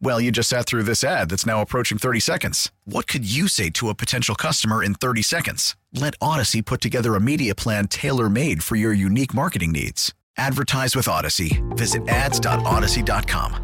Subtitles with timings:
[0.00, 2.70] Well, you just sat through this ad that's now approaching 30 seconds.
[2.84, 5.76] What could you say to a potential customer in 30 seconds?
[5.92, 10.12] Let Audacy put together a media plan tailor made for your unique marketing needs.
[10.36, 11.62] Advertise with Audacy.
[11.76, 13.62] Visit ads.audacy.com.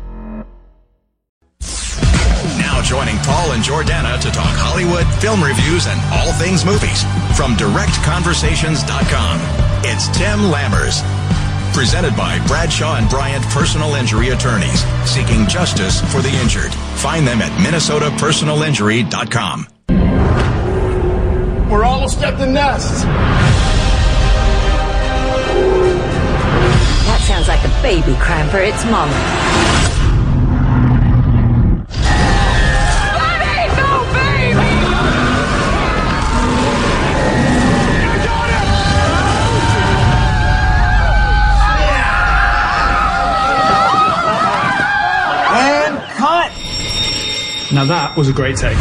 [2.58, 7.02] Now joining Paul and Jordana to talk Hollywood, film reviews, and all things movies
[7.36, 9.40] from directconversations.com.
[9.84, 11.02] It's Tim Lammers.
[11.72, 16.74] Presented by Bradshaw and Bryant Personal Injury Attorneys, seeking justice for the injured.
[16.98, 19.66] Find them at minnesotapersonalinjury.com.
[21.70, 23.06] We're almost at the nest.
[27.06, 29.89] That sounds like a baby crying for its mama.
[47.72, 48.76] Now that was a great take.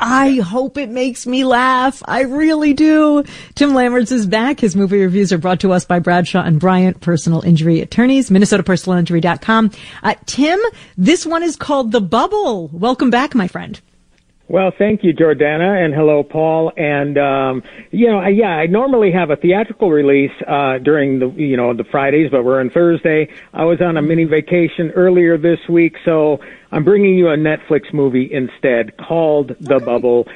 [0.00, 2.02] I hope it makes me laugh.
[2.06, 3.24] I really do.
[3.54, 4.60] Tim Lammers is back.
[4.60, 9.70] His movie reviews are brought to us by Bradshaw and Bryant Personal Injury Attorneys, MinnesotaPersonalInjury.com.
[10.02, 10.60] Uh, Tim,
[10.96, 12.68] this one is called The Bubble.
[12.68, 13.80] Welcome back, my friend.
[14.50, 16.72] Well, thank you, Jordana, and hello, Paul.
[16.74, 21.28] And um, you know, I, yeah, I normally have a theatrical release uh, during the
[21.36, 23.28] you know the Fridays, but we're on Thursday.
[23.52, 26.38] I was on a mini vacation earlier this week, so
[26.72, 30.26] I'm bringing you a Netflix movie instead called The Bubble.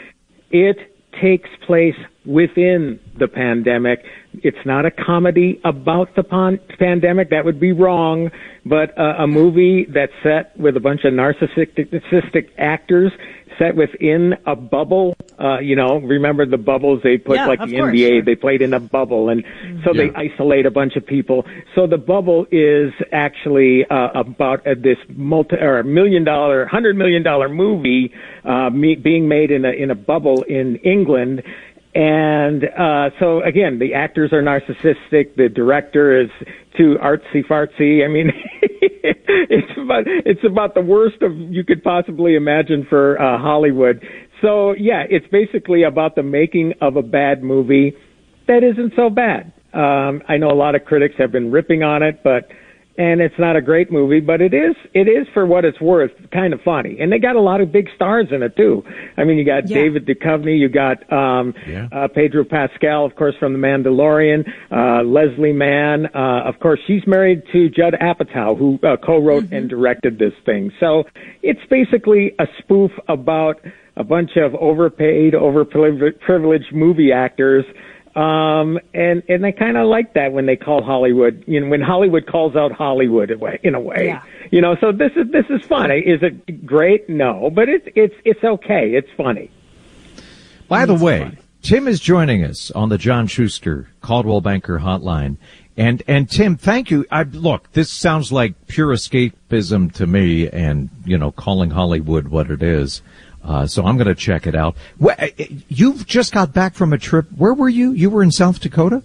[0.50, 0.76] It
[1.18, 4.04] takes place within the pandemic.
[4.34, 7.30] It's not a comedy about the pan- pandemic.
[7.30, 8.30] That would be wrong.
[8.64, 13.12] But uh, a movie that's set with a bunch of narcissistic actors
[13.58, 15.14] set within a bubble.
[15.38, 18.22] Uh, you know, remember the bubbles they put Yeah, like the course, NBA, sure.
[18.22, 19.44] they played in a bubble and
[19.84, 21.44] so they isolate a bunch of people.
[21.74, 27.22] So the bubble is actually uh, about uh, this multi or million dollar, hundred million
[27.22, 28.12] dollar movie
[28.44, 31.42] uh, me, being made in a in a bubble in England.
[31.94, 35.36] And uh, so again, the actors are narcissistic.
[35.36, 36.30] The director is
[36.76, 38.02] too artsy fartsy.
[38.02, 38.30] I mean,
[38.62, 44.02] it's about it's about the worst of you could possibly imagine for uh, Hollywood.
[44.40, 47.94] So yeah, it's basically about the making of a bad movie
[48.48, 49.52] that isn't so bad.
[49.72, 52.48] Um, I know a lot of critics have been ripping on it, but
[52.98, 56.10] and it's not a great movie, but it is it is for what it's worth,
[56.32, 56.98] kind of funny.
[57.00, 58.82] And they got a lot of big stars in it too.
[59.16, 59.78] I mean, you got Yeah.
[59.78, 61.88] David Duchovny, you got um, yeah.
[61.90, 64.44] uh, Pedro Pascal, of course, from The Mandalorian.
[64.70, 69.68] Uh, Leslie Mann, uh, of course, she's married to Judd Apatow, who uh, co-wrote and
[69.70, 70.70] directed this thing.
[70.78, 71.04] So
[71.42, 73.56] it's basically a spoof about
[73.96, 77.64] a bunch of overpaid, overprivileged movie actors
[78.14, 81.80] um, and and I kind of like that when they call Hollywood, you know, when
[81.80, 84.22] Hollywood calls out Hollywood in a way, in a way, Yeah.
[84.50, 84.76] you know.
[84.80, 85.90] So this is this is fun.
[85.90, 87.08] Is it great?
[87.08, 88.90] No, but it's it's it's okay.
[88.94, 89.50] It's funny.
[90.68, 95.36] By the way, Tim is joining us on the John Schuster Coldwell Banker Hotline.
[95.76, 97.06] And, and Tim, thank you.
[97.10, 102.50] I, look, this sounds like pure escapism to me and, you know, calling Hollywood what
[102.50, 103.00] it is.
[103.42, 104.76] Uh, so I'm going to check it out.
[105.68, 107.26] You've just got back from a trip.
[107.36, 107.92] Where were you?
[107.92, 109.02] You were in South Dakota?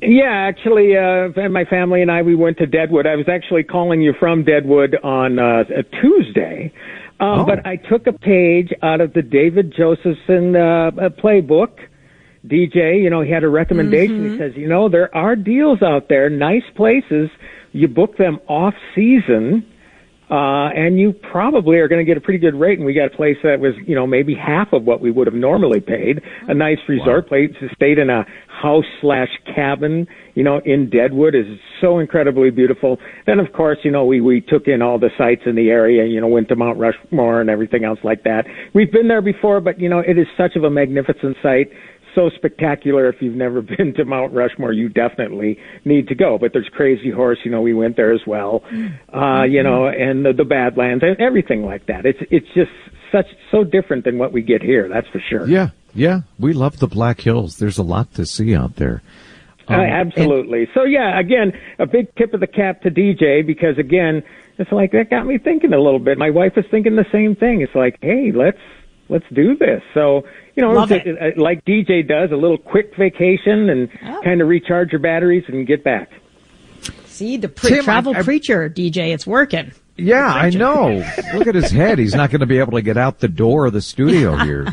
[0.00, 3.06] Yeah, actually, uh, my family and I we went to Deadwood.
[3.06, 6.70] I was actually calling you from Deadwood on uh, a Tuesday,
[7.18, 7.44] um, Oh.
[7.46, 11.78] but I took a page out of the David Josephson uh, uh, playbook.
[12.48, 14.30] DJ, you know, he had a recommendation.
[14.32, 17.28] He says, you know, there are deals out there, nice places.
[17.72, 19.66] You book them off season,
[20.30, 22.78] uh, and you probably are going to get a pretty good rate.
[22.78, 25.26] And we got a place that was, you know, maybe half of what we would
[25.26, 26.20] have normally paid.
[26.48, 27.50] A nice resort place.
[27.74, 31.46] Stayed in a house slash cabin, you know, in Deadwood is
[31.80, 32.98] so incredibly beautiful.
[33.26, 36.06] Then, of course, you know, we we took in all the sites in the area.
[36.06, 38.46] You know, went to Mount Rushmore and everything else like that.
[38.74, 41.70] We've been there before, but you know, it is such of a magnificent site
[42.16, 43.08] so spectacular.
[43.08, 46.38] If you've never been to Mount Rushmore, you definitely need to go.
[46.38, 48.64] But there's Crazy Horse, you know, we went there as well,
[49.14, 52.04] uh, you know, and the, the Badlands, and everything like that.
[52.04, 52.72] It's it's just
[53.12, 54.88] such so different than what we get here.
[54.88, 55.46] That's for sure.
[55.46, 57.58] Yeah, yeah, we love the Black Hills.
[57.58, 59.02] There's a lot to see out there.
[59.68, 60.60] Um, uh, absolutely.
[60.60, 64.22] And- so yeah, again, a big tip of the cap to DJ because again,
[64.58, 66.18] it's like that got me thinking a little bit.
[66.18, 67.60] My wife is thinking the same thing.
[67.60, 68.58] It's like, hey, let's
[69.08, 69.82] let's do this.
[69.94, 70.24] So
[70.56, 71.06] you know, Love it.
[71.06, 74.22] It, like DJ does, a little quick vacation and oh.
[74.24, 76.10] kind of recharge your batteries and get back.
[77.04, 79.72] See the pre- Tim, travel I, I, preacher DJ, it's working.
[79.98, 80.96] Yeah, I know.
[81.34, 81.98] Look at his head.
[81.98, 84.66] He's not going to be able to get out the door of the studio here.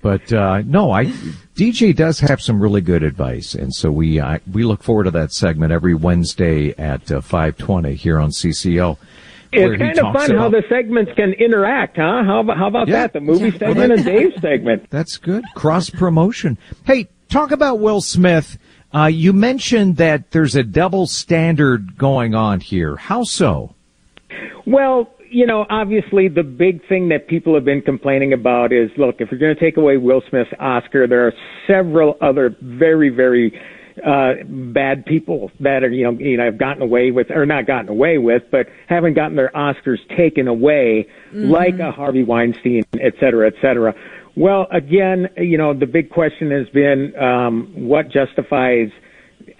[0.00, 1.06] but uh, no, I
[1.54, 5.10] DJ does have some really good advice, and so we I, we look forward to
[5.12, 8.96] that segment every Wednesday at uh, five twenty here on CCO.
[9.52, 12.22] It's kind of fun about, how the segments can interact, huh?
[12.24, 13.12] How about, how about yeah, that?
[13.12, 14.86] The movie yeah, segment well, and Dave's segment.
[14.90, 15.44] That's good.
[15.54, 16.58] Cross promotion.
[16.84, 18.58] Hey, talk about Will Smith.
[18.94, 22.96] Uh, you mentioned that there's a double standard going on here.
[22.96, 23.74] How so?
[24.66, 29.16] Well, you know, obviously the big thing that people have been complaining about is, look,
[29.20, 31.32] if you're going to take away Will Smith's Oscar, there are
[31.66, 33.58] several other very, very
[34.00, 37.66] uh, bad people that are, you know, you know, have gotten away with, or not
[37.66, 41.50] gotten away with, but haven't gotten their Oscars taken away, mm-hmm.
[41.50, 43.94] like a Harvey Weinstein, et cetera, et cetera.
[44.36, 48.90] Well, again, you know, the big question has been um, what justifies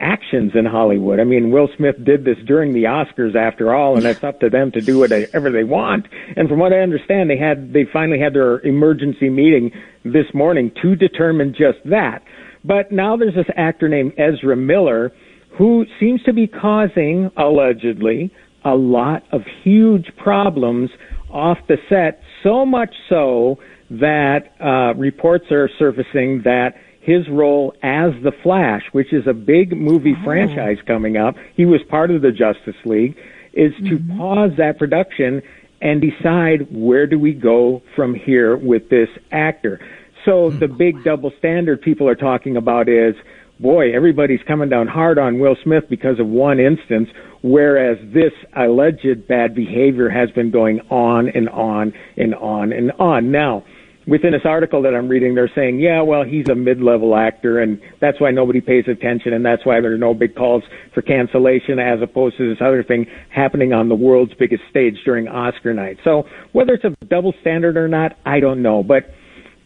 [0.01, 1.19] actions in Hollywood.
[1.19, 4.49] I mean, Will Smith did this during the Oscars after all, and it's up to
[4.49, 6.07] them to do whatever they want.
[6.37, 9.73] And from what I understand, they had they finally had their emergency meeting
[10.05, 12.23] this morning to determine just that.
[12.69, 15.11] But now there's this actor named Ezra Miller
[15.57, 18.31] who seems to be causing, allegedly,
[18.63, 20.91] a lot of huge problems
[21.31, 23.59] off the set, so much so
[23.91, 29.73] that uh, reports are surfacing that his role as the Flash, which is a big
[29.73, 30.25] movie oh.
[30.25, 33.17] franchise coming up, he was part of the Justice League,
[33.55, 34.19] is to mm-hmm.
[34.19, 35.41] pause that production
[35.81, 39.81] and decide where do we go from here with this actor.
[40.25, 43.15] So the big double standard people are talking about is,
[43.61, 47.09] boy, everybody's coming down hard on Will Smith because of one instance,
[47.43, 53.31] whereas this alleged bad behavior has been going on and on and on and on.
[53.31, 53.65] Now,
[54.07, 57.81] within this article that I'm reading, they're saying, yeah, well, he's a mid-level actor, and
[58.01, 60.63] that's why nobody pays attention, and that's why there are no big calls
[60.95, 65.29] for cancellation, as opposed to this other thing happening on the world's biggest stage during
[65.29, 65.99] Oscar night.
[66.05, 69.11] So whether it's a double standard or not, I don't know, but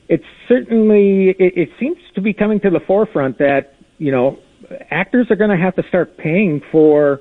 [0.09, 4.39] it's certainly it, it seems to be coming to the forefront that you know
[4.91, 7.21] actors are going to have to start paying for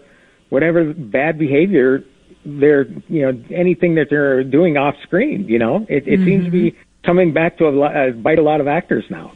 [0.49, 2.03] whatever bad behavior
[2.45, 5.45] they're you know anything that they're doing off screen.
[5.47, 6.25] You know, it, it mm-hmm.
[6.25, 6.75] seems to be
[7.05, 9.31] coming back to a, a bite a lot of actors now.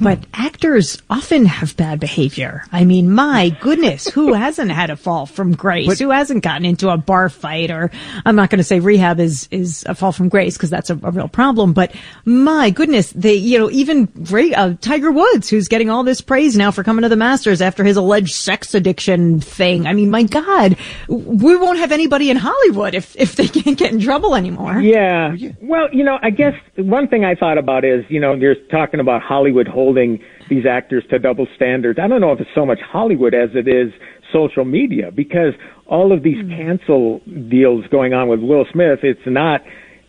[0.00, 2.64] But actors often have bad behavior.
[2.72, 5.86] I mean, my goodness, who hasn't had a fall from grace?
[5.86, 7.70] But, who hasn't gotten into a bar fight?
[7.70, 7.90] Or
[8.24, 10.94] I'm not going to say rehab is is a fall from grace because that's a,
[10.94, 11.72] a, real problem.
[11.72, 11.94] But
[12.24, 14.08] my goodness, they you know even
[14.56, 17.84] uh, Tiger Woods, who's getting all this praise now for coming to the Masters after
[17.84, 19.86] his alleged sex addiction thing.
[19.86, 20.76] I mean, my God,
[21.08, 24.80] we won't have anybody in Hollywood if if they can't get in trouble anymore.
[24.80, 25.36] Yeah.
[25.60, 29.00] Well, you know, I guess one thing I thought about is you know you're talking
[29.00, 31.98] about Hollywood holding these actors to double standards.
[32.02, 33.92] I don't know if it's so much Hollywood as it is
[34.32, 35.54] social media because
[35.86, 36.50] all of these hmm.
[36.50, 39.62] cancel deals going on with Will Smith, it's not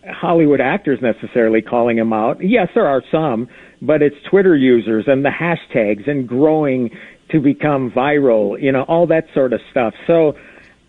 [0.08, 2.38] Hollywood actors necessarily calling him out.
[2.42, 3.48] Yes, there are some,
[3.82, 6.90] but it's Twitter users and the hashtags and growing
[7.32, 9.94] to become viral, you know, all that sort of stuff.
[10.08, 10.34] So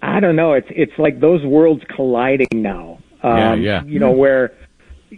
[0.00, 0.54] I don't know.
[0.54, 2.98] It's it's like those worlds colliding now.
[3.22, 3.84] Um, yeah, yeah.
[3.84, 4.52] You know, where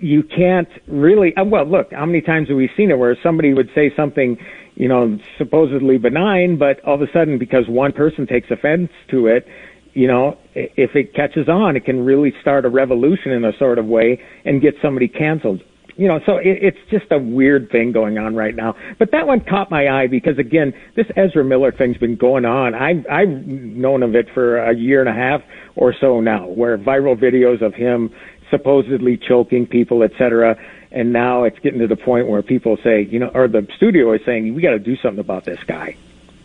[0.01, 1.35] you can't really.
[1.37, 4.37] Uh, well, look, how many times have we seen it where somebody would say something,
[4.75, 9.27] you know, supposedly benign, but all of a sudden, because one person takes offense to
[9.27, 9.47] it,
[9.95, 13.79] you know, if it catches on, it can really start a revolution in a sort
[13.79, 15.63] of way and get somebody canceled.
[15.97, 18.75] You know, so it, it's just a weird thing going on right now.
[18.99, 22.75] But that one caught my eye because again, this Ezra Miller thing's been going on.
[22.75, 25.43] I've I've known of it for a year and a half
[25.77, 28.11] or so now, where viral videos of him
[28.55, 30.57] supposedly choking people, etc.
[30.93, 34.13] And now it's getting to the point where people say, you know, or the studio
[34.13, 35.97] is saying, we got to do something about this guy.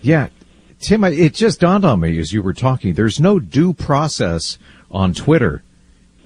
[0.02, 0.30] Yeah.
[0.80, 2.94] Tim, it just dawned on me as you were talking.
[2.94, 4.58] There's no due process
[4.90, 5.62] on Twitter.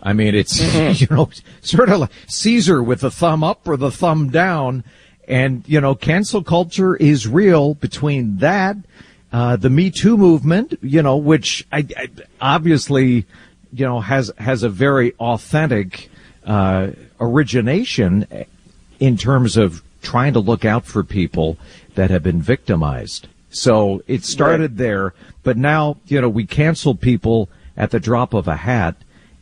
[0.02, 0.94] I mean, it's, mm-hmm.
[1.12, 1.30] you know,
[1.62, 4.84] sort of like Caesar with the thumb up or the thumb down.
[5.28, 8.78] And, you know, cancel culture is real between that,
[9.32, 12.10] uh, the Me Too movement, you know, which I, I
[12.40, 13.25] obviously
[13.74, 16.10] you know, has has a very authentic
[16.46, 18.27] uh, origination
[19.00, 21.58] in terms of trying to look out for people
[21.96, 23.27] that have been victimized.
[23.50, 24.77] So it started right.
[24.77, 25.13] there,
[25.44, 28.96] but now, you know, we cancel people at the drop of a hat.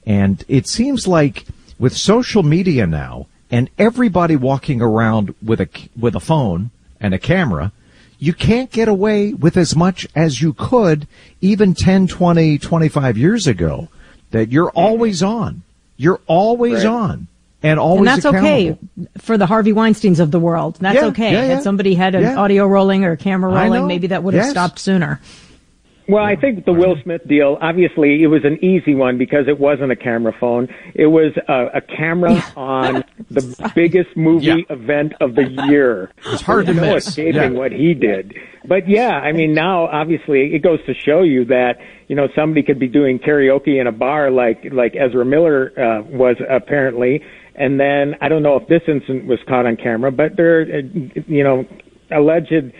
[0.06, 1.46] And it seems like
[1.80, 7.20] with social media now and everybody walking around with a, with a phone and a
[7.20, 7.72] camera,
[8.20, 11.08] you can't get away with as much as you could
[11.40, 13.90] even 10, 20, 25 years ago
[14.32, 14.78] that you're mm-hmm.
[14.78, 15.62] always on.
[15.98, 16.92] You're always right.
[16.92, 17.28] on
[17.64, 18.78] and always and that's okay
[19.20, 20.78] for the Harvey Weinstein's of the world.
[20.80, 21.32] That's yeah, okay.
[21.32, 21.54] Yeah, yeah.
[21.56, 24.52] Had somebody had an audio rolling or a camera rolling, maybe that would have yes.
[24.52, 25.22] stopped sooner.
[26.12, 29.58] Well, I think the Will Smith deal, obviously, it was an easy one because it
[29.58, 30.68] wasn't a camera phone.
[30.94, 32.52] It was a, a camera yeah.
[32.58, 34.76] on the biggest movie yeah.
[34.76, 36.12] event of the year.
[36.26, 37.08] It's hard to no miss.
[37.08, 37.60] escaping yeah.
[37.60, 38.36] what he did.
[38.66, 41.76] But yeah, I mean, now obviously it goes to show you that
[42.10, 46.02] you know somebody could be doing karaoke in a bar like like Ezra Miller uh,
[46.04, 47.24] was apparently,
[47.56, 51.22] and then I don't know if this incident was caught on camera, but there, uh,
[51.26, 51.66] you know,
[52.12, 52.74] alleged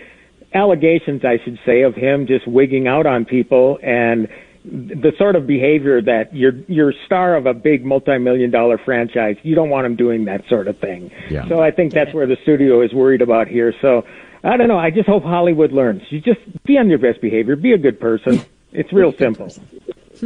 [0.54, 4.28] allegations, I should say, of him just wigging out on people and
[4.64, 9.36] the sort of behavior that you're you're star of a big multi-million dollar franchise.
[9.42, 11.10] You don't want him doing that sort of thing.
[11.30, 11.48] Yeah.
[11.48, 13.74] So I think that's where the studio is worried about here.
[13.82, 14.04] So
[14.44, 14.78] I don't know.
[14.78, 16.02] I just hope Hollywood learns.
[16.10, 17.56] You just be on your best behavior.
[17.56, 18.40] Be a good person.
[18.74, 19.50] It's real simple.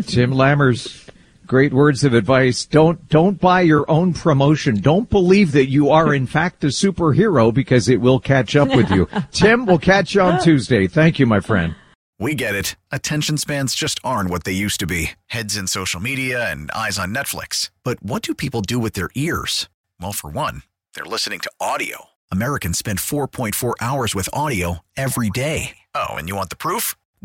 [0.03, 1.06] Tim Lammers,
[1.47, 2.67] great words of advice.
[2.67, 4.81] Don't don't buy your own promotion.
[4.81, 8.91] Don't believe that you are in fact a superhero because it will catch up with
[8.91, 9.09] you.
[9.33, 10.87] Tim, we'll catch you on Tuesday.
[10.87, 11.75] Thank you, my friend.
[12.19, 12.77] We get it.
[12.91, 15.11] Attention spans just aren't what they used to be.
[15.27, 17.71] Heads in social media and eyes on Netflix.
[17.85, 19.69] But what do people do with their ears?
[20.01, 20.63] Well, for one,
[20.95, 22.07] they're listening to audio.
[22.33, 25.77] Americans spend 4.4 hours with audio every day.
[25.95, 26.97] Oh, and you want the proof?